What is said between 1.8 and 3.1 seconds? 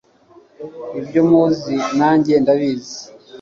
nanjye ndabizi